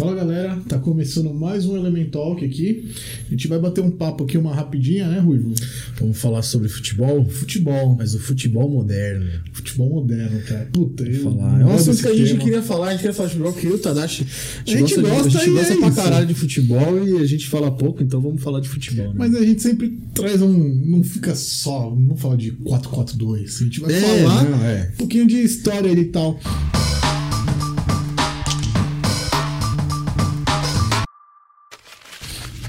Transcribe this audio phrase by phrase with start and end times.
[0.00, 2.88] Fala galera, tá começando mais um Elementalk aqui.
[3.26, 5.52] A gente vai bater um papo aqui, uma rapidinha, né, Ruivo?
[6.00, 7.22] Vamos falar sobre futebol?
[7.26, 7.94] Futebol.
[7.98, 9.26] Mas o futebol moderno.
[9.52, 10.66] Futebol moderno, cara.
[10.72, 11.22] Puta, eu.
[11.24, 11.60] Falar.
[11.60, 13.66] É um assunto que a gente queria falar, a gente queria falar de futebol, porque
[13.66, 14.26] eu o Tadashi.
[14.66, 15.96] A gente de- gosta a gente gosta é pra isso.
[15.96, 19.08] caralho de futebol e a gente fala pouco, então vamos falar de futebol.
[19.08, 19.14] Né?
[19.18, 20.50] Mas a gente sempre traz um.
[20.86, 21.94] Não fica só.
[21.94, 23.60] Não fala de 442.
[23.60, 24.90] A gente vai É, falar não, é.
[24.94, 26.40] um pouquinho de história e tal.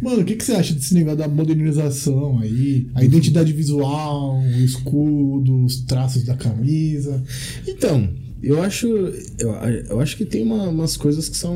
[0.02, 2.88] Mano, o que, que você acha desse negócio da modernização aí?
[2.96, 7.24] A identidade visual, o escudo, os traços da camisa.
[7.68, 8.10] Então,
[8.42, 8.88] eu acho.
[9.40, 9.52] Eu,
[9.90, 11.56] eu acho que tem uma- umas coisas que são.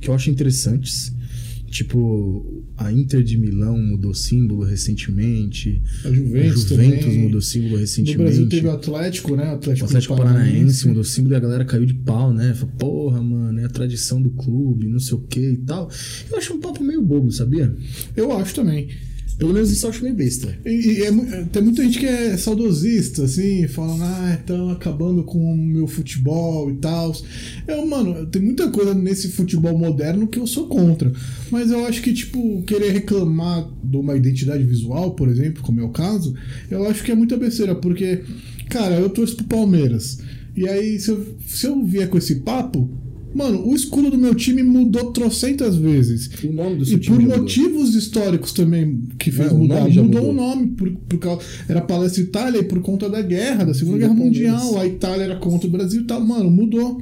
[0.00, 1.12] que eu acho interessantes.
[1.76, 5.82] Tipo, a Inter de Milão mudou símbolo recentemente.
[6.06, 7.18] A Juventus, a Juventus também.
[7.18, 8.16] mudou símbolo No recentemente.
[8.18, 9.44] Brasil teve o Atlético, né?
[9.44, 12.54] O O Atlético, Atlético Paranaense mudou símbolo e a galera caiu de pau, né?
[12.54, 15.90] Falou, porra, mano, é a tradição do clube, não sei o que e tal.
[16.30, 17.74] Eu acho um papo meio bobo, sabia?
[18.16, 18.88] Eu acho também.
[19.38, 20.58] Pelo menos isso eu acho meio besta.
[20.64, 21.12] E, e é
[21.52, 26.70] tem muita gente que é saudosista, assim, falando, ah, estão acabando com o meu futebol
[26.70, 27.14] e tal.
[27.68, 31.12] Eu, mano, tem muita coisa nesse futebol moderno que eu sou contra.
[31.50, 35.84] Mas eu acho que, tipo, querer reclamar de uma identidade visual, por exemplo, como é
[35.84, 36.34] o caso,
[36.70, 38.22] eu acho que é muita besteira, porque,
[38.70, 40.18] cara, eu torço pro Palmeiras.
[40.56, 42.90] E aí, se eu, se eu vier com esse papo,
[43.36, 46.30] mano, o escudo do meu time mudou trocentas vezes.
[46.42, 47.38] O nome do E seu por time já mudou.
[47.38, 49.88] motivos históricos também que fez É, o mudar.
[49.90, 50.30] já Mudou mudou.
[50.30, 53.98] o nome, por, por causa, era Palestra Itália e por conta da guerra, da Segunda
[53.98, 54.14] Guerra.
[54.14, 54.78] Mundial.
[54.78, 56.20] A Itália era contra o Brasil e tal.
[56.20, 57.00] Mano, mudou.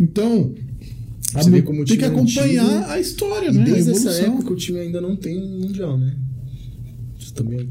[0.00, 0.54] Então,
[1.34, 3.64] o tem que é acompanhar antigo, a história, E né?
[3.64, 6.14] Desde essa época o time ainda não tem um mundial, né?
[7.20, 7.68] Isso também.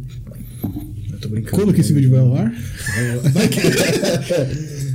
[1.11, 1.55] Eu tô brincando.
[1.55, 2.53] Quando que esse vídeo vai ao ar?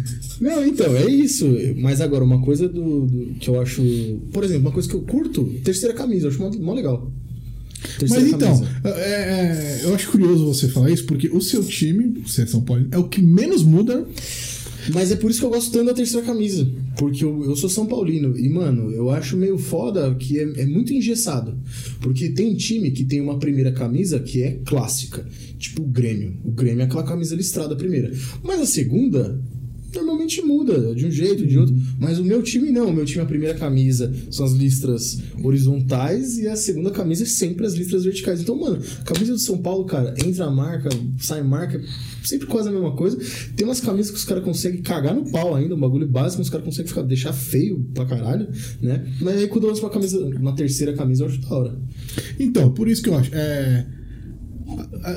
[0.42, 1.46] Não, então, é isso.
[1.78, 3.80] Mas agora, uma coisa do, do- que eu acho.
[4.32, 7.10] Por exemplo, uma coisa que eu curto, terceira camisa, eu acho mó, mó legal.
[7.82, 8.68] Mas Terceira então, camisa.
[8.84, 12.60] é, é, eu acho curioso você falar isso, porque o seu time, você é São
[12.62, 14.06] Paulo, é o que menos muda.
[14.92, 16.68] Mas é por isso que eu gosto tanto da terceira camisa.
[16.98, 18.36] Porque eu, eu sou São Paulino.
[18.36, 21.56] E, mano, eu acho meio foda que é, é muito engessado.
[22.00, 25.24] Porque tem time que tem uma primeira camisa que é clássica.
[25.56, 26.34] Tipo o Grêmio.
[26.44, 28.10] O Grêmio é aquela camisa listrada primeira.
[28.42, 29.40] Mas a segunda.
[29.94, 31.74] Normalmente muda, de um jeito, de outro.
[31.98, 32.88] Mas o meu time não.
[32.88, 37.26] O meu time, a primeira camisa são as listras horizontais e a segunda camisa é
[37.26, 38.40] sempre as listras verticais.
[38.40, 40.88] Então, mano, a camisa do São Paulo, cara, entra a marca,
[41.18, 41.80] sai marca,
[42.24, 43.18] sempre quase a mesma coisa.
[43.56, 46.50] Tem umas camisas que os caras conseguem cagar no pau ainda, um bagulho básico, os
[46.50, 48.48] caras conseguem ficar, deixar feio pra caralho,
[48.80, 49.06] né?
[49.20, 51.78] Mas aí quando eu lanço uma camisa, uma terceira camisa, eu acho da hora.
[52.38, 53.30] Então, por isso que eu acho.
[53.34, 53.86] É,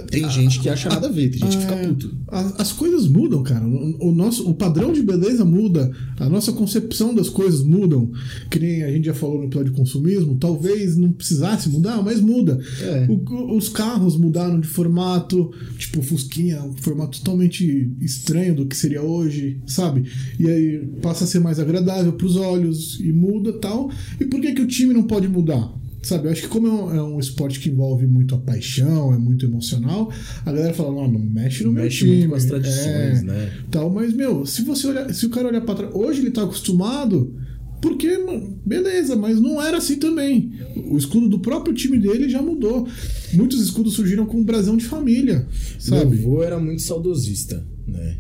[0.10, 2.16] Tem gente que acha nada a ver, tem gente que fica É, puto.
[2.58, 3.66] As coisas mudam, cara.
[3.66, 8.12] O, o nosso, o padrão de beleza muda, a nossa concepção das coisas mudam.
[8.50, 12.20] Que nem a gente já falou no episódio de consumismo, talvez não precisasse mudar, mas
[12.22, 12.60] muda.
[12.82, 13.08] É.
[13.10, 18.76] O- os carros mudaram de formato, tipo o Fusquinha, um formato totalmente estranho do que
[18.76, 20.04] seria hoje, sabe?
[20.40, 23.90] E aí passa a ser mais agradável pros olhos e muda tal.
[24.20, 25.72] E por que, que o time não pode mudar?
[26.06, 29.12] Sabe, eu acho que como é um, é um esporte que envolve muito a paixão,
[29.12, 30.12] é muito emocional,
[30.46, 32.18] a galera fala, não, não mexe no Mexe meu time.
[32.18, 33.52] muito com as tradições, é, né?
[33.72, 36.44] Tal, mas, meu, se você olhar, se o cara olhar pra trás, hoje ele tá
[36.44, 37.34] acostumado,
[37.82, 38.20] porque,
[38.64, 40.54] beleza, mas não era assim também.
[40.76, 42.88] O escudo do próprio time dele já mudou.
[43.34, 45.48] Muitos escudos surgiram com um brasão de família,
[45.80, 46.18] sabe?
[46.18, 48.18] Meu avô era muito saudosista, né?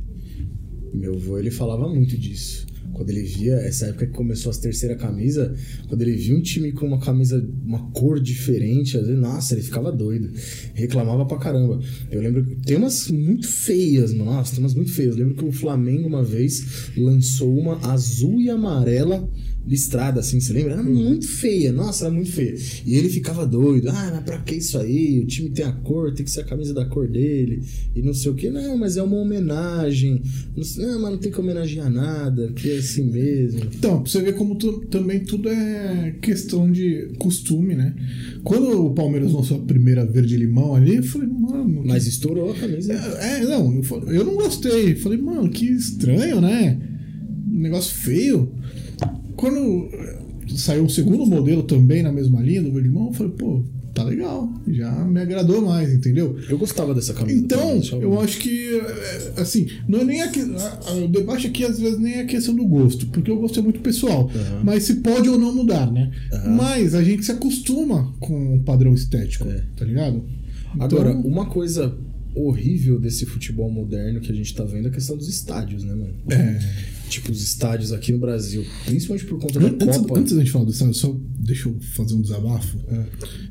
[0.91, 2.64] Meu avô, ele falava muito disso.
[2.95, 5.53] Quando ele via, essa época que começou as terceira camisa,
[5.89, 9.91] quando ele via um time com uma camisa, uma cor diferente, vezes, nossa, ele ficava
[9.91, 10.31] doido.
[10.73, 11.79] Reclamava pra caramba.
[12.09, 14.13] Eu lembro tem umas muito feias.
[14.13, 15.15] Nossa, tem umas muito feias.
[15.15, 19.29] Eu lembro que o Flamengo uma vez lançou uma azul e amarela
[19.67, 20.73] listrada, assim, você lembra?
[20.73, 22.55] Era muito feia, nossa, era muito feia.
[22.85, 25.19] E ele ficava doido, ah, mas pra que isso aí?
[25.21, 27.61] O time tem a cor, tem que ser a camisa da cor dele,
[27.95, 28.49] e não sei o que.
[28.49, 30.21] Não, mas é uma homenagem.
[30.55, 33.61] Não, sei- não mas não tem que homenagear nada, que é assim mesmo.
[33.75, 37.95] Então, pra você ver como tu- também tudo é questão de costume, né?
[38.43, 41.81] Quando o Palmeiras lançou a primeira verde-limão ali, eu falei, mano.
[41.81, 42.93] que Mas estourou a camisa.
[42.93, 44.95] É, é, não, eu, eu não gostei.
[44.95, 46.77] Falei, mano, que estranho, né?
[47.51, 48.51] Um negócio feio.
[49.35, 49.89] Quando
[50.55, 54.03] saiu o segundo modelo também na mesma linha do verde limão, eu falei, pô, tá
[54.03, 54.49] legal.
[54.67, 56.37] Já me agradou mais, entendeu?
[56.49, 57.37] Eu gostava dessa camisa.
[57.39, 61.47] Então, também, eu acho que, eh, assim, não é nem a, que- a- o debate
[61.47, 64.29] aqui às vezes nem é a questão do gosto, porque o gosto é muito pessoal.
[64.35, 64.61] Aham.
[64.63, 66.11] Mas se pode ou não mudar, né?
[66.33, 66.55] Aham.
[66.55, 69.63] Mas a gente se acostuma com o padrão estético, É.
[69.75, 70.23] tá ligado?
[70.77, 71.95] Agora, Então- uma coisa
[72.35, 75.93] horrível desse futebol moderno que a gente tá vendo é a questão dos estádios, né,
[75.95, 76.13] mano?
[76.29, 76.59] É.
[77.09, 80.19] Tipo, os estádios aqui no Brasil, principalmente por conta da Antes, Copa.
[80.19, 82.79] antes da gente falar do estádio, só deixa eu fazer um desabafo.
[82.87, 83.05] É.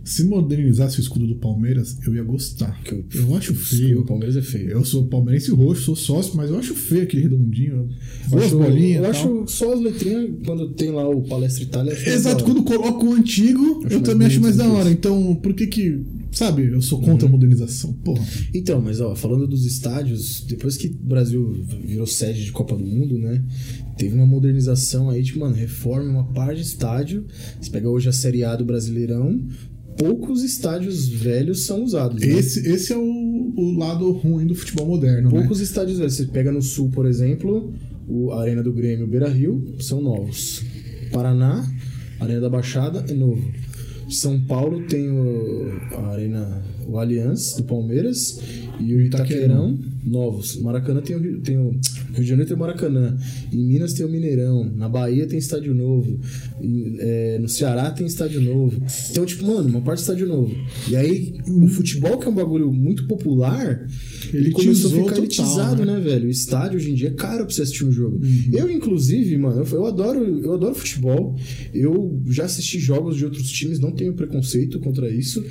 [0.05, 2.79] Se modernizasse o escudo do Palmeiras, eu ia gostar.
[2.91, 4.05] Eu- Eu acho o feio.
[4.05, 4.71] Palmeiras é feio.
[4.71, 7.89] Eu sou palmeirense roxo, sou sócio, mas eu acho feio aquele redondinho.
[8.31, 9.05] Eu acho, bolinhas.
[9.05, 11.93] eu acho só as letrinhas quando tem lá o Palestra Itália.
[11.93, 14.91] Exato, quando coloco o antigo, eu mais também acho mais da que hora.
[14.91, 16.05] Então, por que que.
[16.35, 17.05] Sabe, eu sou Uhum.
[17.07, 17.93] contra a modernização.
[17.93, 18.25] Porra.
[18.53, 21.53] Então, mas ó, falando dos estádios, depois que o Brasil
[21.85, 23.43] virou sede de Copa do Mundo, né?
[23.97, 27.25] Teve uma modernização aí, tipo, mano, reforma uma par de estádio.
[27.61, 29.41] Você pega hoje a Série A do Brasileirão,
[29.97, 32.21] poucos estádios velhos são usados.
[32.21, 32.27] né?
[32.29, 35.39] Esse, esse é o, o lado ruim do futebol moderno, né?
[35.39, 36.15] Poucos estádios velhos.
[36.15, 37.73] Você pega no Sul, por exemplo,
[38.09, 40.65] o a Arena do Grêmio e o Beira Rio são novos.
[41.13, 41.65] Paraná,
[42.19, 43.49] Arena da Baixada é novo.
[44.09, 48.41] São Paulo tem o, a Arena, o Allianz do Palmeiras
[48.81, 50.57] e o Itaquerão, novos.
[50.61, 51.81] Maracanã tem o, Rio- tem o Rio
[52.17, 53.17] de Janeiro tem o Maracanã.
[53.53, 54.65] Em Minas tem o Mineirão.
[54.77, 56.19] Na Bahia tem estádio novo.
[56.61, 58.81] em- é, no Ceará tem estádio novo.
[59.11, 60.55] Então, tipo, mano, uma parte de estádio novo.
[60.89, 63.87] E aí, o futebol, que é um bagulho muito popular,
[64.37, 65.95] ele começou a ficar total, elitizado, né?
[65.95, 66.27] né, velho?
[66.27, 68.17] O estádio hoje em dia é caro pra você assistir um jogo.
[68.17, 68.51] Uhum.
[68.53, 71.37] Eu, inclusive, mano, eu, eu adoro, eu adoro futebol.
[71.73, 75.45] Eu já assisti jogos de outros times, não tenho preconceito contra isso.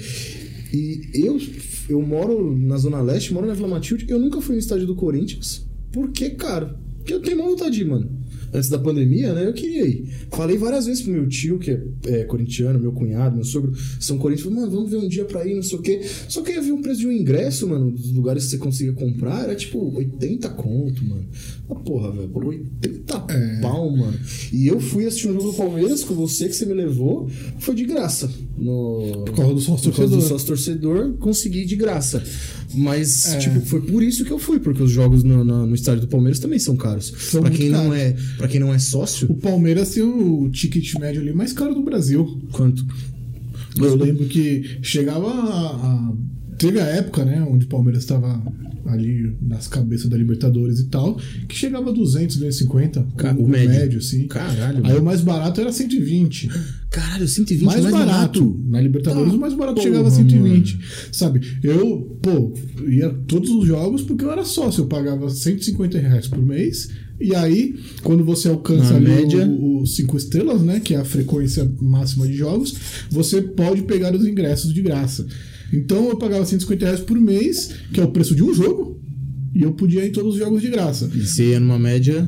[0.74, 1.40] E eu,
[1.88, 4.96] eu moro na Zona Leste, moro na Vila Matilde, eu nunca fui no estádio do
[4.96, 5.66] Corinthians.
[5.92, 6.80] Por que, cara?
[6.98, 8.10] Porque eu tenho uma vontade mano.
[8.54, 9.48] Antes da pandemia, né?
[9.48, 10.08] Eu queria ir.
[10.32, 14.18] Falei várias vezes pro meu tio, que é, é corintiano, meu cunhado, meu sogro, são
[14.18, 14.54] corintianos.
[14.54, 16.02] Falei, mano, vamos ver um dia pra ir, não sei o quê.
[16.28, 18.58] Só que eu ia ver um preço de um ingresso, mano, dos lugares que você
[18.58, 21.26] conseguia comprar, era tipo 80 conto, mano.
[21.70, 23.62] Ah, porra, velho, por 80 É.
[23.62, 24.18] pau, mano.
[24.52, 27.28] E eu fui assistir um jogo do Palmeiras com você, que você me levou,
[27.60, 28.30] foi de graça.
[28.58, 29.24] No...
[29.26, 30.30] Por causa do sócio Por causa do torcedor.
[30.40, 32.22] sócio torcedor, consegui de graça.
[32.76, 33.38] Mas, É.
[33.38, 36.08] tipo, foi por isso que eu fui, porque os jogos no, no- no estádio do
[36.08, 37.14] Palmeiras também são caros.
[37.20, 40.96] São pra quem não é, para quem não é sócio, O Palmeiras tem o ticket
[41.00, 42.42] médio ali mais caro do Brasil.
[42.52, 42.86] quanto?
[43.78, 46.14] Eu lembro que chegava a, a-
[46.58, 48.42] Teve a época, né, onde o Palmeiras estava
[48.86, 51.18] ali nas cabeças da Libertadores e tal,
[51.48, 53.70] que chegava a 200, 250, Ca- o, o médio.
[53.70, 54.28] médio, assim.
[54.28, 55.00] Caralho, Aí mano.
[55.00, 56.50] o mais barato era 120.
[56.90, 58.62] Caralho, 120 mais, mais, barato.
[58.66, 60.80] Na Libertadores, Tá, o mais barato porra, chegava a 120.
[61.14, 61.42] Sabe?
[61.64, 62.54] Eu, pô,
[62.90, 64.82] ia todos os jogos porque eu era sócio.
[64.82, 66.90] Eu pagava 150 reais por mês.
[67.20, 69.48] E aí, quando você alcança ali média.
[69.48, 70.80] os 5 estrelas, né?
[70.80, 72.76] Que é a frequência máxima de jogos,
[73.10, 75.26] você pode pegar os ingressos de graça.
[75.72, 79.02] Então eu pagava 150 reais por mês, que é o preço de um jogo.
[79.56, 81.10] E eu podia ir em todos os jogos de graça.
[81.14, 82.28] E você ia numa média.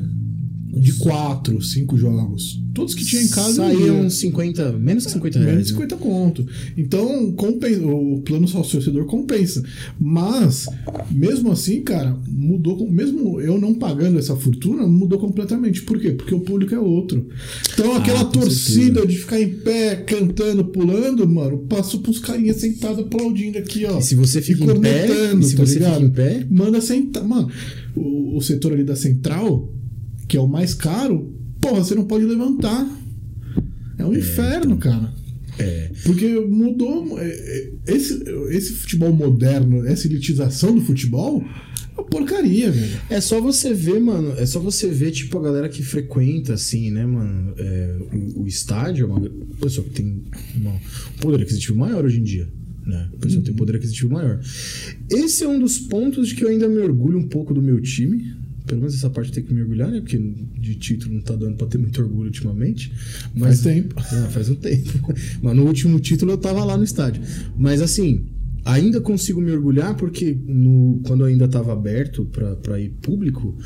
[0.78, 2.60] De 4, 5 jogos.
[2.74, 3.62] Todos que tinha em casa.
[3.64, 3.86] eu ia.
[3.86, 5.52] Saía uns 50, menos que 50 reais.
[5.54, 5.78] Menos de né?
[5.80, 6.46] 50 conto.
[6.76, 9.62] Então, compensa, o plano sócio torcedor compensa.
[9.98, 10.66] Mas,
[11.10, 12.86] mesmo assim, cara, mudou.
[12.90, 15.80] Mesmo eu não pagando essa fortuna, mudou completamente.
[15.82, 16.10] Por quê?
[16.10, 17.26] Porque o público é outro.
[17.72, 19.06] Então, aquela Ah, torcida certeza.
[19.06, 23.98] de ficar em pé, cantando, pulando, mano, passou pros carinhas sentados aplaudindo aqui, ó.
[23.98, 25.06] E se você fica em pé,
[25.42, 25.94] se tá você ligado?
[25.94, 27.24] fica em pé, Manda sentar.
[27.24, 27.48] Mano,
[27.94, 29.72] o, o setor ali da central,
[30.28, 32.86] que é o mais caro, porra, você não pode levantar.
[33.98, 35.12] É um inferno, cara.
[35.58, 35.90] é.
[36.04, 37.18] Porque mudou.
[37.18, 41.42] é, é, Esse, esse futebol moderno, essa elitização do futebol,
[41.96, 43.00] é uma porcaria, velho.
[43.08, 44.32] É só você ver, mano.
[44.36, 47.54] É só você ver, tipo, a galera que frequenta, assim, né, mano?
[47.56, 47.96] é,
[48.36, 49.30] o, o estádio é uma
[49.60, 50.22] pessoa que tem
[50.56, 52.46] uma- um poder aquisitivo maior hoje em dia.
[52.84, 53.08] Né?
[53.14, 54.38] A pessoa tem um poder aquisitivo maior.
[55.10, 57.80] Esse é um dos pontos de que eu ainda me orgulho um pouco do meu
[57.80, 58.32] time.
[58.66, 60.00] Pelo menos essa parte tem que me orgulhar, né?
[60.00, 62.92] Porque de título não tá dando pra ter muito orgulho ultimamente.
[63.34, 63.94] Mas Faz tempo.
[63.98, 65.14] ah, faz um tempo.
[65.40, 67.22] Mas no último título eu tava lá no estádio.
[67.56, 68.26] Mas assim,
[68.64, 73.56] ainda consigo me orgulhar porque no, quando ainda tava aberto pra, pra ir público,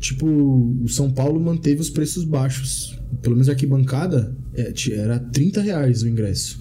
[0.00, 2.98] tipo, o São Paulo manteve os preços baixos.
[3.22, 6.60] Pelo menos a arquibancada é, era 30 reais o ingresso.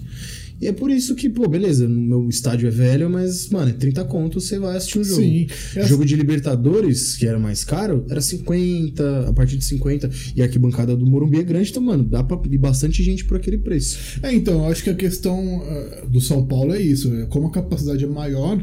[0.62, 3.74] E é por isso que, pô, beleza, no meu estádio é velho, mas, mano, é
[3.74, 5.22] 30 conto, você vai assistir um jogo.
[5.22, 5.48] Sim.
[5.76, 10.10] É Jogo de Libertadores, que era mais caro, era 50, a partir de 50.
[10.36, 13.38] E a arquibancada do Morumbi é grande, então, mano, dá pra ir bastante gente por
[13.38, 14.20] aquele preço.
[14.22, 17.14] É, então, eu acho que a questão eh, do São Paulo é isso.
[17.14, 18.62] é, Como a capacidade é maior,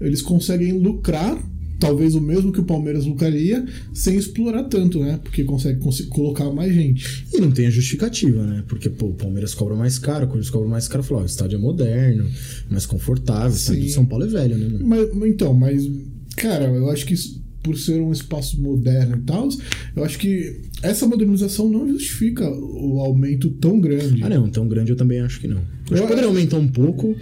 [0.00, 1.38] eles conseguem lucrar,
[1.78, 5.18] talvez o mesmo que o Palmeiras lucraria, sem explorar tanto, né?
[5.22, 7.26] Porque consegue cons- colocar mais gente.
[7.32, 8.64] E não tem a justificativa, né?
[8.68, 11.02] Porque, pô, o Palmeiras cobra mais caro, o Corinthians cobra mais caro.
[11.04, 12.28] Falou, o estádio é moderno,
[12.70, 14.86] mais confortável, o estádio do São Paulo é velho, né, mano?
[14.86, 15.88] Mas, então, mas,
[16.36, 19.48] cara, eu acho que isso, por ser um espaço moderno e tal,
[19.96, 24.22] eu acho que essa modernização não justifica o aumento tão grande.
[24.22, 25.56] Ah, não, tão grande eu também acho que não.
[25.56, 27.16] Eu acho Eu- que poderia aumentar um pouco.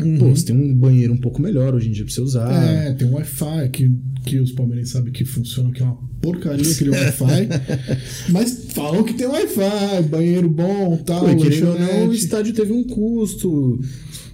[0.00, 0.18] Uhum.
[0.18, 2.48] Pô, você tem um banheiro um pouco melhor hoje em dia pra você usar.
[2.52, 3.92] É, tem um Wi-Fi que,
[4.24, 7.48] que os palmeirenses sabem que funciona, que é uma porcaria aquele Wi-Fi.
[8.30, 11.24] mas falam que tem Wi-Fi, banheiro bom tal.
[11.24, 13.80] Pô, e querendo ou não, o estádio teve um custo,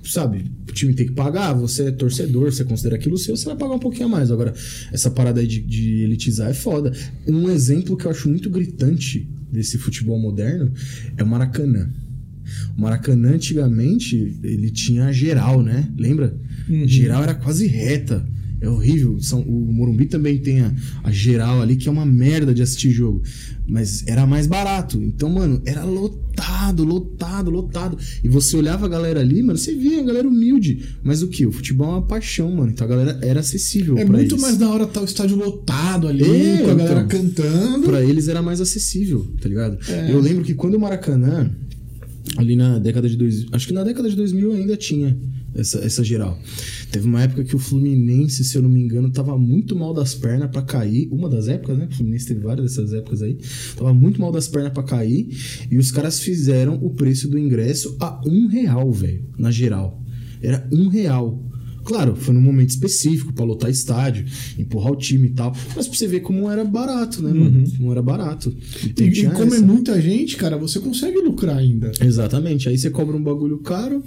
[0.04, 0.50] sabe?
[0.68, 3.74] O time tem que pagar, você é torcedor, você considera aquilo seu, você vai pagar
[3.74, 4.30] um pouquinho a mais.
[4.30, 4.52] Agora,
[4.92, 6.92] essa parada aí de, de elitizar é foda.
[7.26, 10.72] Um exemplo que eu acho muito gritante desse futebol moderno
[11.16, 11.88] é o Maracanã.
[12.76, 15.88] O Maracanã, antigamente, ele tinha geral, né?
[15.96, 16.36] Lembra?
[16.68, 16.86] Uhum.
[16.86, 18.26] Geral era quase reta.
[18.64, 19.20] É horrível.
[19.20, 22.90] São, o Morumbi também tem a, a geral ali, que é uma merda de assistir
[22.90, 23.22] jogo.
[23.68, 25.02] Mas era mais barato.
[25.02, 27.98] Então, mano, era lotado, lotado, lotado.
[28.22, 30.96] E você olhava a galera ali, mano, você via a galera humilde.
[31.02, 31.44] Mas o que?
[31.44, 32.70] O futebol é uma paixão, mano.
[32.72, 34.40] Então a galera era acessível É muito eles.
[34.42, 37.20] mais da hora estar o estádio lotado ali, É, com a galera então.
[37.20, 37.86] cantando.
[37.86, 39.78] Pra eles era mais acessível, tá ligado?
[39.90, 40.10] É.
[40.10, 41.50] Eu lembro que quando o Maracanã,
[42.38, 45.16] ali na década de 2000, acho que na década de 2000 ainda tinha
[45.54, 46.38] essa, essa geral.
[46.94, 50.14] Teve uma época que o Fluminense, se eu não me engano, tava muito mal das
[50.14, 51.08] pernas pra cair.
[51.10, 51.88] Uma das épocas, né?
[51.90, 53.36] O Fluminense teve várias dessas épocas aí.
[53.74, 55.26] Tava muito mal das pernas pra cair.
[55.68, 60.04] E os caras fizeram o preço do ingresso a um real, velho, na geral.
[60.40, 61.44] Era um real.
[61.84, 64.24] Claro, foi num momento específico pra lotar estádio,
[64.58, 65.54] empurrar o time e tal.
[65.76, 67.64] Mas pra você ver como era barato, né, mano?
[67.76, 68.54] Como era barato.
[68.84, 69.66] Então E, e tinha como é essa.
[69.66, 71.92] muita gente, cara, você consegue lucrar ainda.
[72.00, 72.68] Exatamente.
[72.68, 74.02] Aí você cobra um bagulho caro,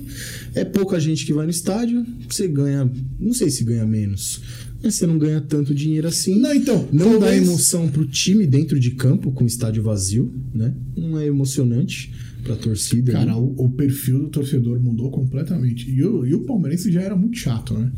[0.55, 2.89] é pouca gente que vai no estádio, você ganha.
[3.19, 4.41] Não sei se ganha menos.
[4.81, 6.39] Mas você não ganha tanto dinheiro assim.
[6.39, 10.73] Não, então, Não dá emoção pro time dentro de campo com o estádio vazio, né?
[10.95, 12.11] Não é emocionante
[12.47, 13.11] pra torcida.
[13.11, 13.33] Cara, né?
[13.33, 15.89] o, o perfil do torcedor mudou completamente.
[15.91, 17.91] E o, e o palmeirense já era muito chato, né?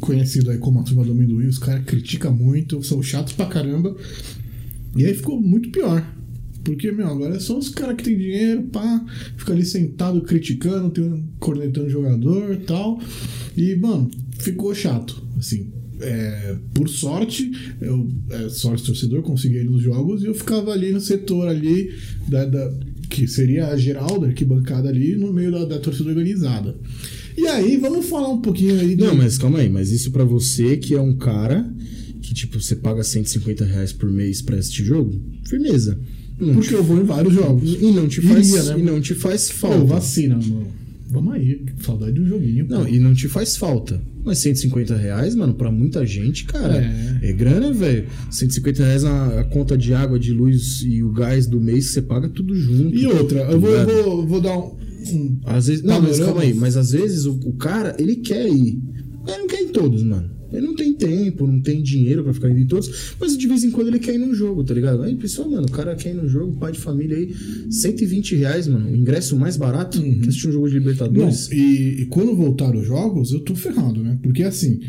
[0.00, 3.94] Conhecido aí como a turma do amendoim, os caras criticam muito, são chatos pra caramba.
[4.96, 6.06] E aí ficou muito pior.
[6.64, 9.04] Porque, meu, agora é só os caras que tem dinheiro, pá,
[9.36, 13.00] fica ali sentado criticando, cornetando jogador e tal.
[13.56, 15.70] E, mano, ficou chato, assim.
[16.00, 20.90] É, por sorte, eu, é, sorte torcedor, consegui ir nos jogos e eu ficava ali
[20.90, 21.92] no setor ali,
[22.28, 22.72] da, da-
[23.12, 26.74] que seria a geral da arquibancada ali, no meio da, da torcida organizada.
[27.36, 30.24] E aí, vamos falar um pouquinho aí de- Não, mas calma aí, mas isso pra
[30.24, 31.70] você que é um cara
[32.22, 35.98] que, tipo, você paga 150 reais por mês pra assistir jogo, firmeza.
[36.40, 37.70] Não Porque eu vou em vários jogos.
[37.70, 38.80] te- e não te faz, Iria, né?
[38.80, 39.84] e não te faz Pô, falta.
[39.84, 40.66] vacina, mano.
[41.12, 42.66] Vamos aí, saudade do joguinho.
[42.68, 42.88] Não, pô.
[42.88, 44.02] e não te faz falta.
[44.24, 46.78] Mas 150 reais, mano, pra muita gente, cara,
[47.22, 47.28] É.
[47.28, 48.06] é, grana, velho.
[48.30, 52.02] 150 reais a, conta de água, de luz e o gás do mês que você
[52.02, 52.94] paga tudo junto.
[52.96, 53.90] E outra, tá eu vou, ligado?
[53.90, 54.76] eu vou, vou dar um.
[55.12, 56.54] um- Às vezes, não, mas calma aí.
[56.54, 58.80] Mas às vezes o, o cara, ele quer ir.
[59.26, 60.30] Ele não quer ir em todos, mano.
[60.52, 63.14] Ele não tem tempo, não tem dinheiro pra ficar indo em todos.
[63.20, 65.02] Mas de vez em quando ele quer ir num jogo, tá ligado?
[65.02, 67.34] Aí, pessoal, mano, o cara quer ir num jogo, pai de família aí,
[67.70, 68.90] 120 reais, mano.
[68.90, 71.50] O ingresso mais barato que assistir um jogo de Não, Libertadores.
[71.50, 74.18] e, e quando voltar os jogos, eu tô ferrado, né?
[74.22, 74.80] Porque assim,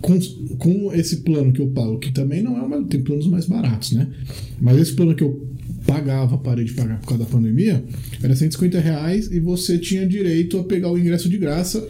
[0.00, 0.18] com,
[0.58, 2.84] com esse plano que eu pago, que também não é uma.
[2.84, 4.08] Tem planos mais baratos, né?
[4.60, 5.48] Mas esse plano que eu
[5.86, 7.82] pagava, parei de pagar por causa da pandemia,
[8.22, 11.80] era 150 reais e você tinha direito a pegar o ingresso de graça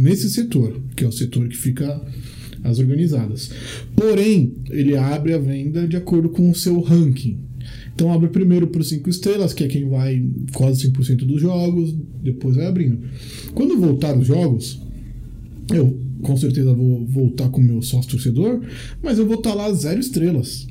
[0.00, 2.00] nesse setor, que é o setor que fica
[2.64, 3.50] as organizadas.
[3.96, 7.38] Porém, ele abre a venda de acordo com o seu ranking.
[7.94, 10.22] Então abre primeiro para os 5 estrelas, que é quem vai
[10.54, 12.98] quase 100% dos jogos, depois vai abrindo.
[13.54, 14.80] Quando voltar os jogos,
[15.72, 18.60] eu com certeza vou voltar com o meu sócio torcedor,
[19.02, 20.66] mas eu vou estar lá zero estrelas.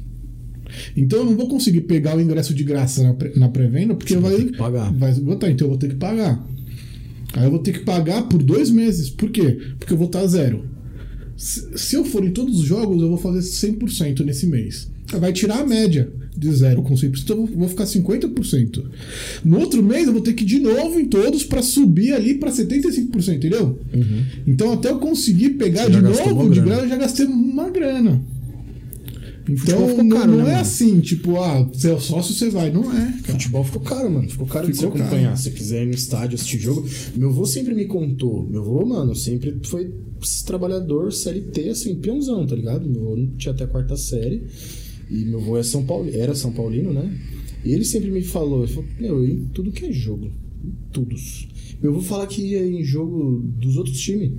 [0.96, 4.14] Então eu não vou conseguir pegar o ingresso de graça na pré- na pré-venda, porque
[4.14, 4.94] Você vai vai, pagar.
[4.94, 6.46] vai esgotar, então eu vou ter que pagar.
[7.34, 9.10] Aí eu vou ter que pagar por dois meses.
[9.10, 9.58] Por quê?
[9.78, 10.66] Porque eu vou estar zero.
[11.38, 14.90] Se se eu for em todos os jogos, eu vou fazer 100% nesse mês.
[15.18, 18.84] Vai tirar a média de zero com 100%, então eu vou ficar 50%.
[19.44, 22.36] No outro mês, eu vou ter que ir de novo em todos para subir ali
[22.36, 23.80] para 75%, entendeu?
[24.48, 26.02] Então, até eu conseguir pegar Uhum.
[26.02, 28.22] Você de novo de grana, eu já gastei uma grana.
[29.58, 30.60] Futebol Então, ficou não, caro, não né, é mano?
[30.60, 32.72] assim, tipo, ah, você é sócio, você vai.
[32.72, 33.34] Não é, cara.
[33.40, 34.30] Futebol ficou caro, mano.
[34.30, 35.28] Ficou caro de Ficou você acompanhar.
[35.30, 35.38] caro.
[35.38, 36.88] Se você quiser ir no estádio assistir jogo.
[37.16, 38.48] Meu avô sempre me contou.
[38.50, 39.94] Meu avô, mano, sempre foi
[40.46, 42.90] trabalhador CLT, assim, peãozão, tá ligado?
[42.90, 44.44] Meu avô não tinha até a quarta série.
[45.10, 47.12] E meu avô é São Paulo, era São Paulino, né?
[47.64, 50.26] E ele sempre me falou, ele falou, meu, eu ia em tudo que é jogo.
[50.64, 51.48] Em todos.
[51.82, 54.32] Meu avô fala que ia em jogo dos outros times.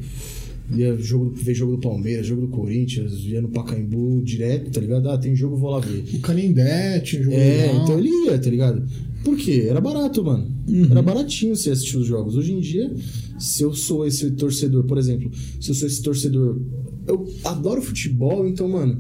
[0.73, 5.11] Ia jogo, ver jogo do Palmeiras, jogo do Corinthians, ia no Pacaembu direto, tá ligado?
[5.11, 6.05] Ah, tem jogo, vou lá ver.
[6.15, 8.87] O Canindé tinha jogo É, então ele ia, tá ligado?
[9.25, 9.67] Por quê?
[9.69, 10.47] Era barato, mano.
[10.91, 12.37] Era baratinho você assistir os jogos.
[12.37, 12.91] Hoje em dia,
[13.39, 16.59] se eu sou esse torcedor, por exemplo, se eu sou esse torcedor
[17.07, 18.97] eu adoro futebol, então, mano,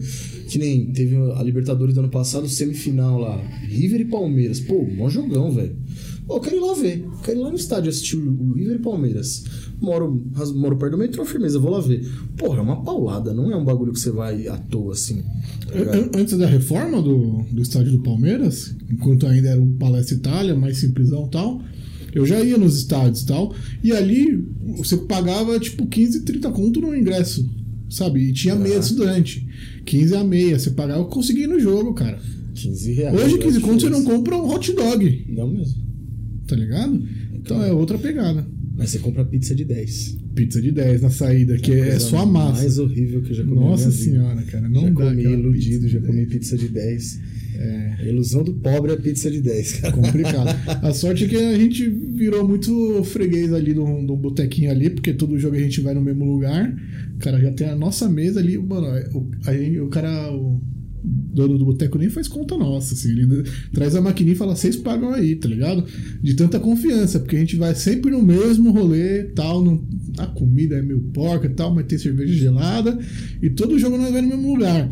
[0.48, 3.36] que nem teve a Libertadores do ano passado, semifinal lá,
[3.68, 4.60] River e Palmeiras.
[4.60, 5.76] Pô, mó jogão, velho.
[6.30, 7.02] Pô, eu quero ir lá ver.
[7.02, 9.42] Eu quero ir lá no estádio assistir o River e Palmeiras.
[9.80, 12.08] Moro, moro perto do metrô, firmeza, vou lá ver.
[12.36, 15.24] Porra, é uma paulada, não é um bagulho que você vai à toa, assim.
[15.66, 20.54] tá Antes da reforma do, do estádio do Palmeiras, enquanto ainda era o Palestra Itália,
[20.54, 21.62] mais simplesão e tal,
[22.14, 24.46] eu já ia nos estádios e tal, e ali
[24.76, 27.44] você pagava tipo 15, 30 conto no ingresso,
[27.88, 28.20] sabe?
[28.20, 29.44] E tinha meia estudante.
[29.84, 32.20] 15 a meia, você pagava, eu consegui ir no jogo, cara.
[32.54, 33.20] 15 reais.
[33.20, 35.24] Hoje, 15 conto, você não compra um hot dog.
[35.28, 35.89] Não mesmo.
[36.50, 37.00] Tá ligado?
[37.32, 38.44] Então é outra pegada.
[38.76, 40.18] Mas você compra pizza de 10.
[40.34, 42.62] Pizza de 10 na saída, que é, só a massa.
[42.62, 43.54] mais horrível que eu já comi.
[43.54, 44.68] Nossa senhora, cara.
[44.68, 46.28] Não já dá comi iludido, já comi 10.
[46.28, 47.20] pizza de 10.
[47.56, 47.96] É.
[48.00, 49.92] A ilusão do pobre é pizza de 10, cara.
[49.94, 50.48] complicado.
[50.82, 55.14] A sorte é que a gente virou muito freguês ali no, no botequinho ali, porque
[55.14, 56.74] todo jogo a gente vai no mesmo lugar.
[57.20, 58.88] Cara, já tem a nossa mesa ali, mano.
[59.14, 60.60] O, aí o cara, o
[61.32, 63.10] dono do boteco nem faz conta nossa, assim.
[63.10, 65.84] Ele traz a maquininha e fala, vocês pagam aí, tá ligado?
[66.22, 69.64] De tanta confiança, porque a gente vai sempre no mesmo rolê, tal.
[69.64, 69.82] Não,
[70.18, 72.98] a comida é meio porca e tal, mas tem cerveja gelada.
[73.42, 74.90] E todo jogo nós vai no mesmo lugar.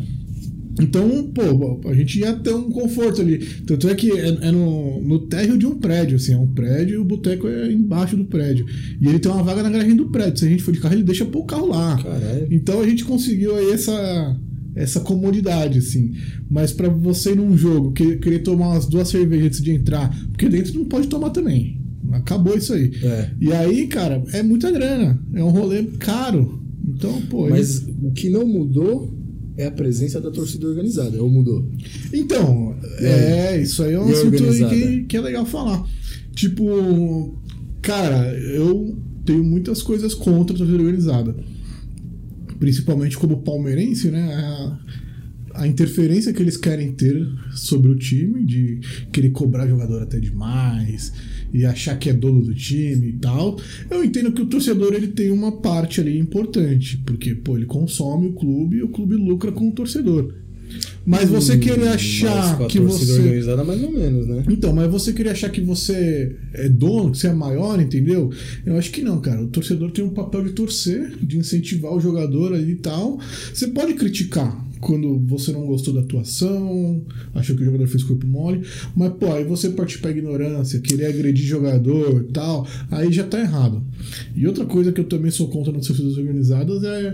[0.79, 3.39] Então, pô, a gente ia ter um conforto ali.
[3.65, 6.95] Tanto é que é, é no, no térreo de um prédio, assim, é um prédio
[6.95, 8.65] e o boteco é embaixo do prédio.
[9.01, 10.39] E ele tem uma vaga na garagem do prédio.
[10.39, 12.01] Se a gente for de carro, ele deixa pôr o carro lá.
[12.01, 12.47] Caralho.
[12.49, 14.37] Então a gente conseguiu aí essa,
[14.79, 16.13] essa comodidade, assim.
[16.49, 20.09] Mas pra você ir num jogo, que, querer tomar umas duas cervejas antes de entrar,
[20.29, 21.79] porque dentro não pode tomar também.
[22.11, 22.91] Acabou isso aí.
[23.03, 23.31] É.
[23.39, 25.21] E aí, cara, é muita grana.
[25.33, 26.59] É um rolê caro.
[26.87, 27.49] Então, pô.
[27.49, 29.13] Mas o que não mudou
[29.57, 31.21] é a presença da torcida organizada.
[31.21, 31.69] Ou mudou?
[32.13, 35.85] Então, é, isso aí é um assunto que, que é legal falar.
[36.33, 37.37] Tipo,
[37.81, 41.35] cara, eu tenho muitas coisas contra a torcida organizada.
[42.59, 44.33] Principalmente como palmeirense, né?
[44.33, 44.79] A,
[45.61, 48.79] a interferência que eles querem ter sobre o time, de
[49.11, 51.11] querer cobrar jogador até demais
[51.53, 53.59] e achar que é dono do time e tal.
[53.89, 58.27] Eu entendo que o torcedor ele tem uma parte ali importante, porque pô, ele consome
[58.27, 60.33] o clube e o clube lucra com o torcedor.
[61.05, 64.43] Mas você querer Hum, achar com a que você organizada, mais ou menos, né?
[64.49, 68.31] então, mas você queria achar que você é dono, que você é maior, entendeu?
[68.65, 69.41] Eu acho que não, cara.
[69.41, 73.19] O torcedor tem um papel de torcer, de incentivar o jogador ali e tal.
[73.53, 78.25] Você pode criticar quando você não gostou da atuação, achou que o jogador fez corpo
[78.25, 78.61] mole,
[78.95, 83.39] mas, pô, aí você partir pra ignorância, querer agredir jogador e tal, aí já tá
[83.39, 83.83] errado.
[84.35, 87.13] E outra coisa que eu também sou contra nas torcidas organizadas é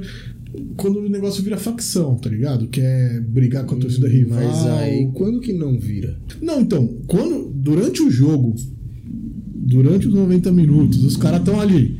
[0.77, 2.67] quando o negócio vira facção, tá ligado?
[2.67, 4.39] Quer brigar com a torcida rival.
[4.39, 6.19] Mas aí, quando que não vira?
[6.41, 8.55] Não, então, quando durante o jogo,
[9.53, 11.99] durante os 90 minutos, os caras estão ali.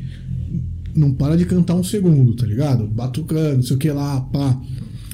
[0.96, 2.88] Não para de cantar um segundo, tá ligado?
[2.88, 4.62] Batucando, não sei o que lá, pá.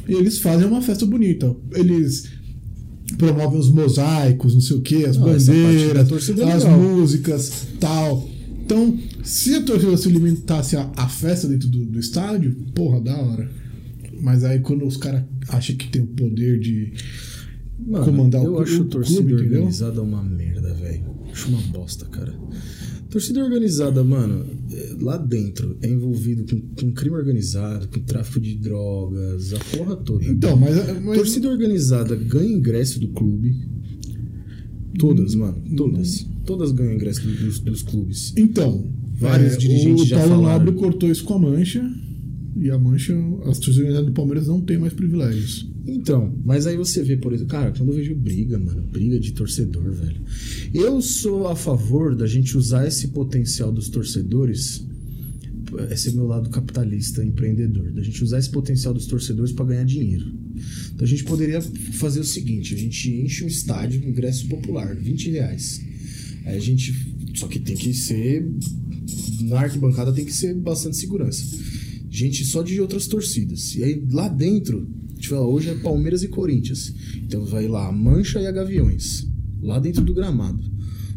[0.07, 1.55] E eles fazem uma festa bonita.
[1.73, 2.29] Eles
[3.17, 6.79] promovem os mosaicos, não sei o que, as da bandeiras, é as legal.
[6.79, 8.29] músicas, tal.
[8.63, 13.17] Então, se a torcida se limitasse a, a festa dentro do, do estádio, porra, da
[13.17, 13.49] hora.
[14.21, 16.93] Mas aí quando os caras acham que tem o poder de
[17.85, 19.59] Mano, comandar eu o, acho o torcida clube, entendeu?
[19.59, 21.03] organizada uma merda, velho.
[21.31, 22.33] Acho uma bosta, cara.
[23.09, 28.55] Torcida organizada, mano, é, lá dentro é envolvido com, com crime organizado, com tráfico de
[28.55, 30.23] drogas, a porra toda.
[30.23, 33.53] Então, mas, mas Torcida organizada ganha ingresso do clube.
[34.97, 35.61] Todas, mano.
[35.75, 36.25] Todas.
[36.45, 38.33] Todas ganham ingresso do- dos, dos clubes.
[38.37, 40.65] Então, Vários dirigentes o já Paulo falaram.
[40.65, 41.87] Nobre cortou isso com a Mancha.
[42.57, 45.69] E a Mancha, as torcidas do Palmeiras não tem mais privilégios.
[45.87, 49.31] Então, mas aí você vê, por exemplo, cara, quando eu vejo briga, mano, briga de
[49.31, 50.19] torcedor, velho.
[50.73, 54.85] Eu sou a favor da gente usar esse potencial dos torcedores.
[55.89, 57.91] Esse é meu lado capitalista, empreendedor.
[57.93, 60.25] Da gente usar esse potencial dos torcedores para ganhar dinheiro.
[60.93, 65.29] Então a gente poderia fazer o seguinte: a gente enche um estádio, ingresso popular, 20
[65.31, 65.81] reais.
[66.45, 66.93] A gente.
[67.35, 68.47] Só que tem que ser.
[69.41, 71.43] Na arquibancada tem que ser bastante segurança.
[72.09, 73.75] Gente só de outras torcidas.
[73.75, 76.93] E aí lá dentro, tipo, hoje é Palmeiras e Corinthians.
[77.17, 79.27] Então vai lá a Mancha e a Gaviões.
[79.61, 80.63] Lá dentro do gramado.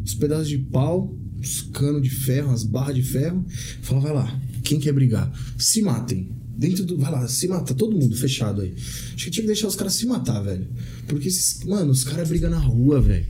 [0.05, 3.45] Os pedaços de pau, os canos de ferro, as barras de ferro.
[3.83, 5.33] Fala, vai lá, quem quer brigar?
[5.59, 6.29] Se matem.
[6.57, 6.97] Dentro do.
[6.97, 8.75] Vai lá, se mata, todo mundo fechado aí.
[8.77, 10.69] Acho que tinha que deixar os caras se matar, velho.
[11.09, 13.27] Porque, esses, mano, os caras brigam na rua, velho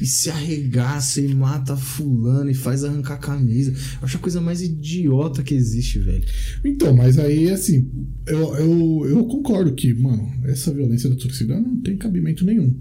[0.00, 3.72] e se arregaça e mata fulano e faz arrancar a camisa.
[3.72, 6.24] Eu acho a coisa mais idiota que existe, velho.
[6.64, 7.88] Então, mas aí, assim,
[8.26, 12.74] eu, eu, eu concordo que, mano, essa violência da torcida não tem cabimento nenhum.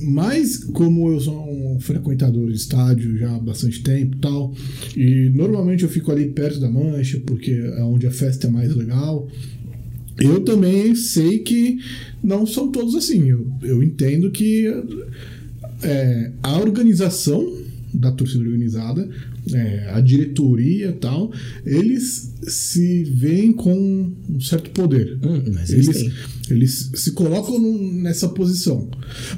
[0.00, 4.54] Mas, como eu sou um frequentador de estádio já há bastante tempo e tal,
[4.96, 8.74] e normalmente eu fico ali perto da mancha, porque é onde a festa é mais
[8.74, 9.28] legal.
[10.20, 11.78] eu também sei que
[12.22, 13.28] não são todos assim.
[13.28, 14.66] Eu, eu entendo que
[15.82, 17.56] é, a organização
[17.94, 19.08] da torcida organizada,
[19.52, 21.32] é, a diretoria e tal,
[21.64, 25.18] eles se veem com um certo poder.
[25.22, 26.12] Hum, mas eles, eles,
[26.50, 28.90] eles se colocam num- nessa posição.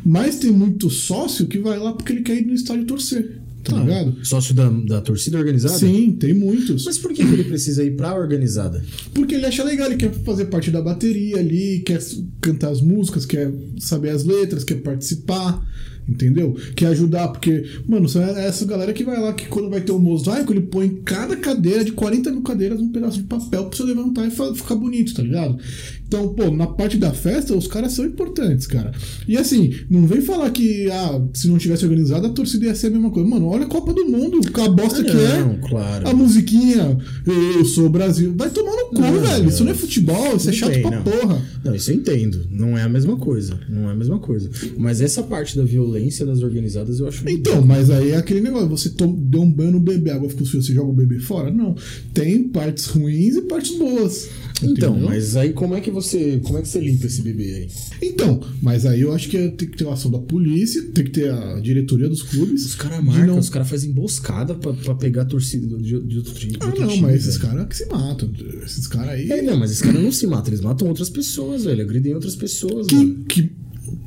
[0.05, 3.39] Mas tem muito sócio que vai lá porque ele quer ir no estádio torcer.
[3.63, 4.17] Tá Ah, ligado?
[4.25, 5.79] Sócio da, da torcida organizada?
[5.79, 6.85] Sim, tem muitos.
[6.87, 8.83] Mas por que ele precisa ir pra organizada?
[9.15, 12.01] Porque ele acha legal, ele quer fazer parte da bateria ali, quer
[12.41, 15.63] cantar as músicas, quer saber as letras, quer participar,
[16.11, 16.57] entendeu?
[16.75, 19.99] Quer ajudar, porque, mano, são essa galera que vai lá, que quando vai ter o
[19.99, 23.77] mosaico, ele põe em cada cadeira de 40 mil cadeiras um pedaço de papel pra
[23.77, 25.59] você levantar e ficar bonito, tá ligado?
[26.07, 28.91] Então, pô, na parte da festa, os caras são importantes, cara.
[29.29, 32.89] E assim, não vem falar que, ah, se não tivesse organizado, a torcida ia ser
[32.89, 33.29] a mesma coisa.
[33.29, 35.39] Mano, olha a Copa do Mundo, a bosta que é.
[35.41, 36.09] Não, claro.
[36.09, 38.35] A musiquinha, eu sou o Brasil.
[38.37, 39.49] Vai tomar no cu, Não, velho.
[39.49, 41.03] Isso não é futebol, isso é Tudo chato bem, pra não.
[41.05, 41.43] porra.
[41.65, 42.47] Não, isso eu entendo.
[42.51, 43.59] Não é a mesma coisa.
[43.69, 44.51] Não é a mesma coisa.
[44.79, 47.29] Mas essa parte da violência das organizadas eu acho.
[47.29, 50.47] Então, mas aí é aquele negócio, você tom- deu um banho no bebê, agora ficou
[50.47, 51.51] sujo, você joga o bebê fora?
[51.51, 51.75] Não.
[52.15, 54.29] Tem partes ruins e partes boas.
[54.63, 55.09] Então, entendeu?
[55.09, 56.39] mas aí como é que você.
[56.45, 57.69] Como é que você limpa esse bebê aí?
[58.03, 61.11] Então, mas aí eu acho que tem que ter a ação da polícia, tem que
[61.13, 62.67] ter a diretoria dos clubes.
[62.67, 66.17] Os caras marcam, não- os caras fazem emboscada pra, pra pegar a torcida de, de
[66.19, 67.51] outro, time- Ah, não, time, mas esses velho.
[67.55, 68.31] caras que se matam.
[68.63, 69.31] Esses caras aí.
[69.33, 71.83] É, não, mas esses caras não se matam, eles matam outras pessoas, velho.
[71.83, 73.25] Agridem outras pessoas, mano.
[73.29, 73.51] que, que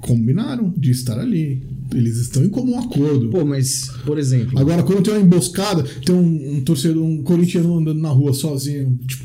[0.02, 1.62] combinaram de estar ali.
[1.94, 3.30] Eles estão em comum acordo.
[3.30, 4.58] Pô, mas, por exemplo.
[4.58, 9.00] Agora, quando tem uma emboscada, tem um, um torcedor, um corintiano andando na rua sozinho,
[9.06, 9.24] tipo,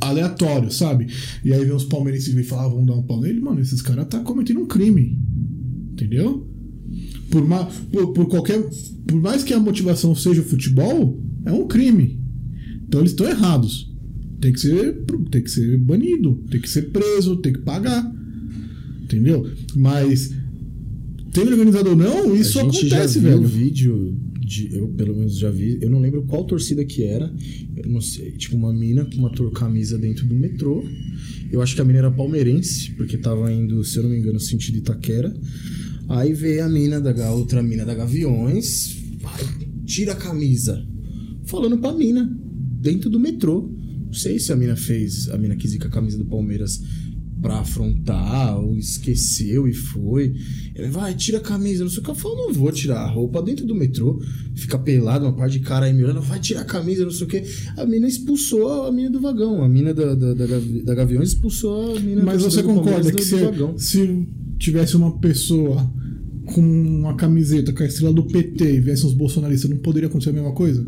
[0.00, 1.08] aleatório, sabe?
[1.44, 3.40] E aí vem os palmeirenses e vem falar, ah, vamos dar um pau nele.
[3.40, 5.18] Mano, esses caras tá cometendo um crime.
[5.92, 6.46] Entendeu?
[7.30, 8.62] Por, ma por, por qualquer.
[9.06, 12.20] Por mais que a motivação seja o futebol, é um crime.
[12.86, 13.92] Então eles estão errados.
[14.40, 18.10] Tem que ser, tem que ser banido, tem que ser preso, tem que pagar.
[19.02, 19.50] Entendeu?
[19.74, 20.32] Mas,
[21.32, 23.42] tendo organizado ou não, isso acontece, velho.
[23.42, 24.16] vídeo
[24.48, 27.32] de, eu pelo menos já vi, eu não lembro qual torcida que era,
[27.76, 30.82] eu não sei, tipo uma mina com uma camisa dentro do metrô.
[31.50, 34.40] Eu acho que a mina era palmeirense, porque tava indo, se eu não me engano,
[34.40, 35.34] sentido Itaquera.
[36.08, 39.42] Aí veio a mina da outra mina da Gaviões, vai,
[39.84, 40.82] tira a camisa.
[41.44, 42.30] Falando pra mina,
[42.80, 43.70] dentro do metrô.
[44.08, 46.80] Não sei se a mina fez, a mina quis ir com a camisa do Palmeiras
[47.40, 50.34] pra afrontar, ou esqueceu e foi.
[50.74, 52.10] Ele vai, tira a camisa, não sei o que.
[52.10, 54.20] Eu falo, não vou tirar a roupa dentro do metrô,
[54.56, 57.26] fica pelado, uma parte de cara aí me olhando, vai tirar a camisa, não sei
[57.26, 57.44] o que.
[57.76, 60.46] A mina expulsou a mina do vagão, a mina da, da, da,
[60.84, 63.78] da Gaviões expulsou a mina Mas do- você do concorda do- que do se, vagão.
[63.78, 64.26] se
[64.58, 65.88] tivesse uma pessoa
[66.46, 70.30] com uma camiseta com a estrela do PT e viesse uns bolsonaristas, não poderia acontecer
[70.30, 70.84] a mesma coisa?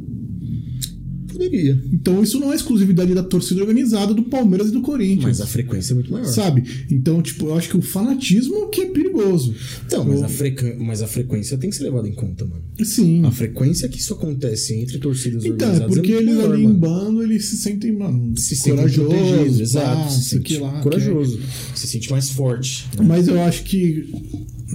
[1.41, 1.83] Poderia.
[1.93, 5.25] Então isso não é exclusividade da torcida organizada do Palmeiras e do Corinthians.
[5.25, 6.27] Mas a frequência é muito maior.
[6.27, 6.63] Sabe?
[6.91, 9.55] Então, tipo, eu acho que o fanatismo que é perigoso.
[9.87, 10.77] Então, mas Eu- a, frequ...
[10.79, 12.63] mas a frequência tem que ser levada em conta, mano.
[12.85, 13.25] Sim.
[13.25, 16.63] A frequência que isso acontece entre torcidas Então, é organizadas porque muito eles maior, ali
[16.63, 16.79] em mano.
[16.79, 21.41] bando, eles se sentem, mano, se corajosos, protegido, exato, pá, se sente lá, corajoso,
[21.75, 22.87] se sente mais forte.
[22.91, 24.13] que- Mas eu acho que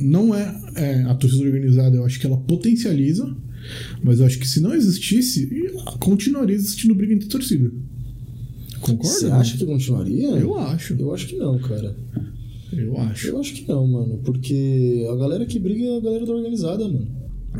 [0.01, 3.35] não é, é, a torcida organizada, eu acho que ela potencializa,
[4.03, 5.47] mas eu acho que se não existisse,
[5.99, 7.71] continuaria existindo briga entre torcida.
[8.81, 9.13] Concorda?
[9.13, 10.29] Você acha que continuaria?
[10.29, 10.95] Eu acho.
[10.99, 11.95] Eu acho que não, cara.
[12.71, 13.27] Eu acho.
[13.27, 14.19] Eu acho que não, mano.
[14.23, 17.07] Porque a galera que briga é a galera da organizada, mano.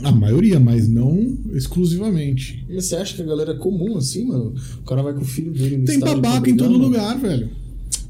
[0.04, 2.65] A maioria, mas não exclusivamente.
[2.70, 4.54] Mas você acha que a galera é comum assim, mano?
[4.80, 6.86] O cara vai com o filho dele no Tem babaca em todo mano?
[6.86, 7.50] lugar, velho.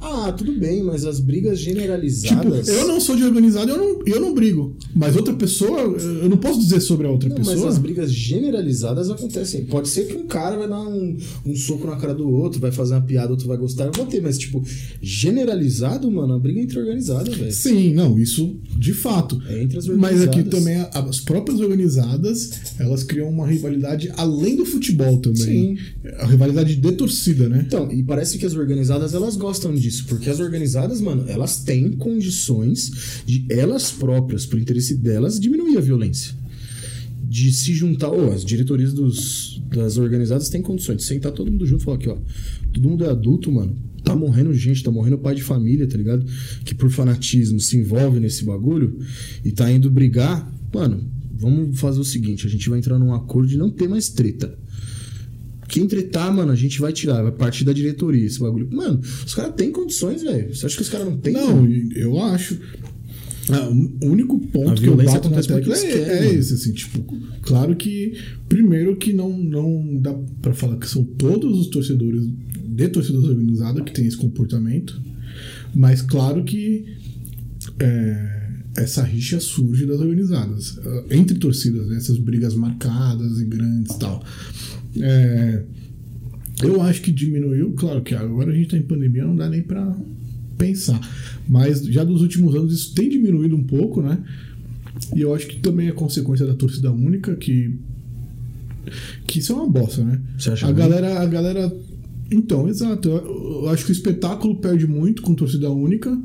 [0.08, 2.68] Ah, tudo bem, mas as brigas Tipo, generalizadas.
[2.68, 4.76] eu não sou de organizado, eu não, eu não brigo.
[4.96, 7.70] Mas outra pessoa, eu não posso dizer sobre a outra Não, mas pessoa.
[7.70, 9.66] as brigas generalizadas acontecem.
[9.66, 12.72] Pode ser que um cara vai dar um, um soco na cara do outro, vai
[12.72, 14.64] fazer uma piada, outro vai gostar, vai ter, mas, tipo,
[15.02, 17.52] generalizado, mano, a briga é entre organizada, velho.
[17.52, 19.42] Sim, não, isso de fato.
[19.50, 20.60] É entre as Mas aqui organizadas.
[20.60, 20.76] também
[21.10, 25.76] as próprias organizadas, elas criam uma rivalidade além do futebol também.
[25.76, 25.78] Sim.
[26.20, 27.64] A rivalidade de torcida, né?
[27.66, 31.92] Então, e parece que as organizadas elas gostam disso, porque as organizadas, mano, elas têm
[31.92, 36.34] condições de elas próprias, por interesse delas, diminuir a violência.
[37.24, 41.66] De se juntar, ou as diretorias dos, das organizadas têm condições de sentar todo mundo
[41.66, 42.18] junto e falar aqui, ó,
[42.72, 43.76] todo mundo é adulto, mano.
[44.04, 46.26] Tá morrendo gente, tá morrendo pai de família, tá ligado?
[46.64, 49.00] Que por fanatismo se envolve nesse bagulho
[49.44, 50.54] e tá indo brigar.
[50.72, 54.10] Mano, vamos fazer o seguinte: a gente vai entrar num acordo de não ter mais
[54.10, 54.58] treta.
[55.68, 58.70] Quem tretar, mano, a gente vai tirar, vai partir da diretoria esse bagulho.
[58.72, 60.54] Mano, os caras têm condições, velho.
[60.56, 61.34] Você acha que os caras não têm?
[61.34, 61.94] Não, mano?
[61.96, 62.60] eu acho.
[63.50, 66.40] Ah, o único A ponto que eu bato na tecla é, é mano.
[66.40, 67.04] esse, assim, tipo,
[67.44, 68.14] claro que,
[68.50, 73.84] primeiro que não, não dá pra falar que são todos os torcedores de torcida organizada
[73.84, 75.00] que tem esse comportamento,
[75.76, 76.86] Mas claro que
[77.80, 78.46] é,
[78.78, 81.98] essa rixa surge das organizadas, eh, entre torcidas, né?
[81.98, 84.24] essas brigas marcadas e grandes e tal.
[85.02, 85.64] É,
[86.64, 89.62] eu acho que diminuiu, claro que agora a gente está em pandemia, não dá nem
[89.62, 89.96] para
[90.58, 91.00] pensar.
[91.48, 94.24] Mas já dos últimos anos isso tem diminuído um pouco, né?
[95.16, 97.78] E eu acho que também é consequência da torcida única, que.
[99.26, 100.22] Que isso é uma bosta, né?
[100.38, 100.78] Você acha a ruim?
[100.78, 101.76] galera, a galera.
[102.32, 103.10] Então, exato.
[103.10, 106.18] Eu, eu acho que o espetáculo perde muito com torcida única.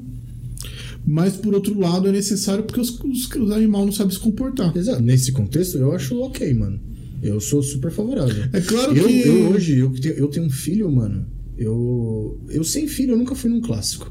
[1.07, 4.77] Mas por outro lado é necessário porque os, os, os animais não sabem se comportar.
[4.77, 5.03] Exato.
[5.03, 6.79] Nesse contexto, eu acho ok, mano.
[7.23, 8.45] Eu sou super favorável.
[8.53, 9.29] É claro eu, que.
[9.29, 11.27] eu hoje, eu, eu tenho um filho, mano.
[11.57, 14.11] Eu, eu sem filho, eu nunca fui num clássico.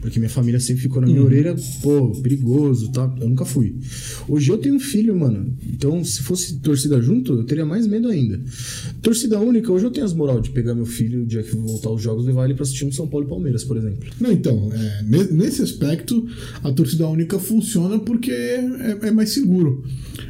[0.00, 3.14] Porque minha família sempre ficou na minha orelha, pô, perigoso, tá?
[3.20, 3.76] Eu nunca fui.
[4.26, 5.54] Hoje eu tenho um filho, mano.
[5.68, 8.40] Então, se fosse torcida junto, eu teria mais medo ainda.
[9.02, 11.60] Torcida única, hoje eu tenho as moral de pegar meu filho, o dia que eu
[11.60, 14.08] voltar aos jogos, levar ele pra assistir um São Paulo e Palmeiras, por exemplo.
[14.20, 16.26] Não, então, é, ne- nesse aspecto,
[16.62, 19.84] a torcida única funciona porque é, é mais seguro.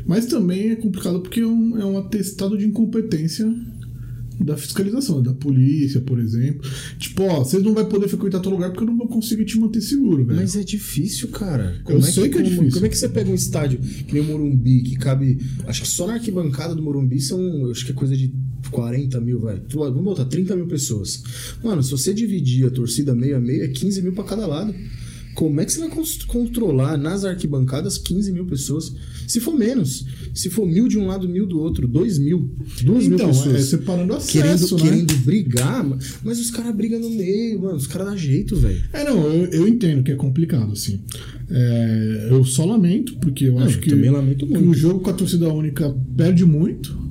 [0.06, 3.46] Mas também é complicado porque é um, é um atestado de incompetência
[4.44, 6.68] da fiscalização, da polícia, por exemplo.
[6.98, 9.58] Tipo, ó, vocês não vão poder frequentar tal lugar porque eu não vou conseguir te
[9.58, 10.38] manter seguro, velho.
[10.40, 11.80] Mas é difícil, cara.
[11.88, 12.72] Eu sei que é como- difícil.
[12.72, 15.38] Como é que você pega um estádio que nem o Morumbi, que cabe.
[15.66, 17.70] Acho que só na arquibancada do Morumbi são.
[17.70, 18.32] Acho que é coisa de
[18.70, 19.58] 40 mil, vai.
[19.60, 21.22] Tu- Vamos botar 30 mil pessoas.
[21.62, 24.74] Mano, se você dividir a torcida meio a meio, é 15 mil pra cada lado.
[25.34, 25.90] Como é que você vai
[26.26, 28.92] controlar nas arquibancadas 15 mil pessoas?
[29.28, 30.04] Se for menos.
[30.34, 32.50] Se for mil de um lado, mil do outro, dois mil.
[32.82, 33.54] Duas mil então, pessoas.
[33.56, 34.82] é separando Querendo, acesso, né?
[34.82, 37.76] querendo brigar, ma- mas os caras brigam no meio, mano.
[37.76, 38.82] Os caras dão jeito, velho.
[38.92, 41.00] É, não, eu, eu entendo que é complicado, assim.
[41.48, 45.48] É, eu só lamento, porque eu Não, acho que, que o jogo com a torcida
[45.52, 47.09] única perde muito.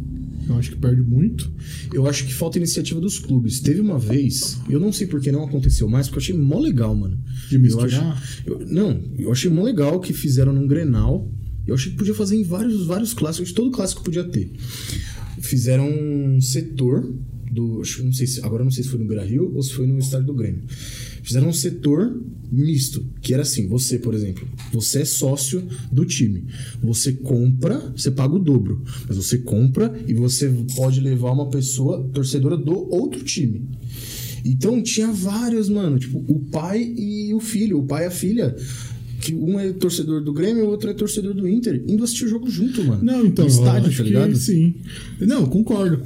[0.49, 1.51] Eu acho que perde muito.
[1.93, 3.59] Eu acho que falta iniciativa dos clubes.
[3.59, 6.59] Teve uma vez, eu não sei por que não aconteceu mais, porque eu achei mó
[6.59, 7.17] legal, mano.
[7.49, 8.13] De Eu misturar?
[8.13, 11.31] acho- eu- não, eu achei mó legal que fizeram num Grenal.
[11.67, 14.51] Eu achei que podia fazer em vários, vários clássicos, todo clássico podia ter.
[15.39, 17.13] Fizeram um setor
[17.51, 17.81] do.
[18.03, 19.85] Não sei se, agora eu não sei se foi no Beira Rio ou se foi
[19.87, 20.63] no estádio do Grêmio.
[21.23, 22.19] Fizeram um setor
[22.51, 26.45] misto, que era assim: você, por exemplo, você é sócio do time.
[26.81, 28.83] Você compra, você paga o dobro.
[29.07, 33.67] Mas você compra e você pode levar uma pessoa torcedora do outro time.
[34.45, 35.99] Então tinha vários, mano.
[35.99, 38.55] Tipo, o pai e o filho, o pai e a filha.
[39.21, 42.23] Que um é torcedor do Grêmio e o outro é torcedor do Inter, indo assistir
[42.23, 43.03] o jogo junto, mano.
[43.03, 44.33] Não, então, No estádio, tá ligado?
[44.37, 44.75] sim.
[45.19, 46.01] Não, concordo.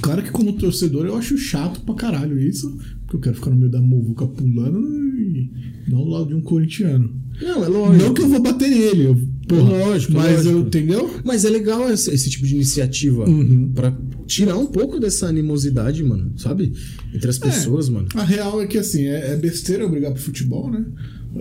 [0.00, 2.78] Claro que como torcedor eu acho chato pra caralho isso,
[3.10, 4.78] porque eu quero ficar no meio da muvuca pulando
[5.18, 5.50] e
[5.88, 7.12] não do lado de um corintiano.
[7.42, 8.04] Não, é lógico.
[8.06, 9.16] Não que eu vou bater nele, eu,
[9.48, 10.48] porra, Lógico, mas lógico.
[10.54, 11.10] eu, entendeu?
[11.24, 13.72] Mas é legal esse, esse tipo de iniciativa Uhum.
[13.74, 13.96] pra
[14.26, 16.72] tirar um pouco dessa animosidade, mano, sabe?
[17.12, 18.06] Entre as pessoas, mano.
[18.14, 20.84] A real é que assim, é, é besteira eu brigar pro futebol, né?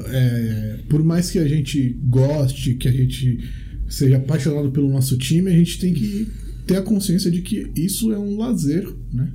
[0.07, 3.39] É, por mais que a gente goste, que a gente
[3.87, 6.27] seja apaixonado pelo nosso time, a gente tem que
[6.65, 9.27] ter a consciência de que isso é um lazer, né?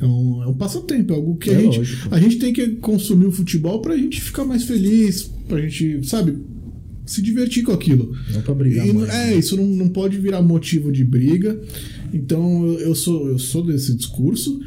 [0.00, 2.14] É um, é um passatempo, é algo que a É gente, lógico.
[2.14, 6.36] a gente tem que consumir o futebol pra gente ficar mais feliz, pra gente, sabe,
[7.06, 8.16] se divertir com aquilo.
[8.32, 9.08] Não pra brigar E, mais.
[9.10, 9.36] é, né?
[9.36, 11.60] isso não, não pode virar motivo de briga.
[12.12, 14.60] Então eu, eu sou, eu sou desse discurso.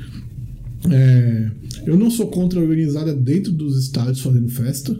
[0.89, 1.51] É,
[1.85, 4.97] eu não sou contra a organizada dentro dos estádios fazendo festa,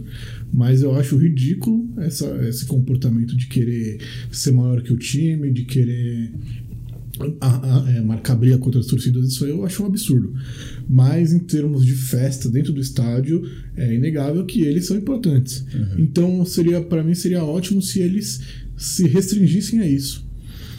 [0.52, 4.00] mas eu acho ridículo essa, esse comportamento de querer
[4.32, 6.32] ser maior que o time, de querer
[7.42, 10.34] a- a- é, marcar briga contra as torcidas, isso aí eu acho um absurdo.
[10.88, 13.44] Mas em termos de festa dentro do estádio,
[13.76, 15.66] é inegável que eles são importantes.
[15.98, 18.42] Então seria para mim seria ótimo se eles
[18.76, 20.26] se restringissem a isso.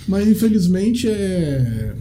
[0.07, 1.95] Mas infelizmente é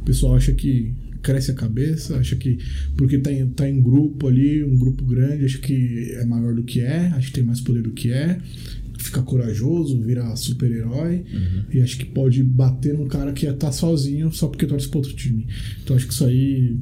[0.00, 2.58] o pessoal acha que cresce a cabeça, acha que
[2.96, 6.62] porque tá em, tá em grupo ali, um grupo grande, acha que é maior do
[6.62, 8.38] que é, acha que tem mais poder do que é,
[9.08, 11.24] fica corajoso, vira super-herói
[11.72, 14.98] e acho que pode bater num cara que ia estar sozinho só porque torce para
[14.98, 15.46] outro time.
[15.82, 16.78] Então acho que isso aí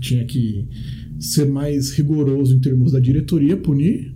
[0.00, 0.66] tinha que
[1.18, 4.14] ser mais rigoroso em termos da diretoria, punir,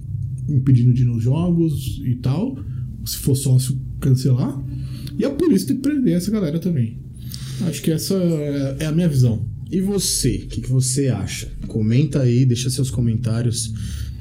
[0.49, 2.59] impedindo de ir nos jogos e tal,
[3.05, 4.63] se for sócio cancelar,
[5.19, 6.99] e a polícia tem que prender essa galera também.
[7.63, 9.47] Acho que essa é é a minha visão.
[9.71, 11.49] E você, o que, que você acha?
[11.69, 13.73] Comenta aí, deixa seus comentários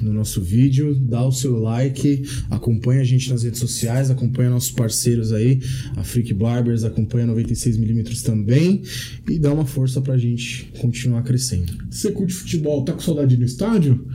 [0.02, 4.72] no nosso vídeo, dá o seu like, acompanha a gente nas redes sociais, acompanha nossos
[4.72, 5.60] parceiros aí,
[5.96, 8.82] a Freak Barbers, acompanha 96mm também
[9.30, 11.74] e dá uma força pra gente continuar crescendo.
[11.90, 14.06] Se você curte futebol, tá com saudade no estádio,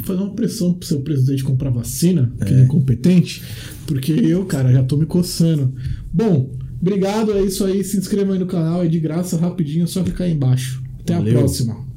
[0.00, 3.42] fazer uma pressão pro seu presidente comprar vacina, que ele é incompetente,
[3.86, 5.74] porque eu, cara, já tô me coçando.
[6.12, 6.50] Bom,
[6.80, 7.82] obrigado, é isso aí.
[7.82, 10.82] Se inscreva aí no canal, é de graça, rapidinho, é só clicar aí embaixo.
[11.00, 11.36] Até Valeu.
[11.36, 11.93] a próxima.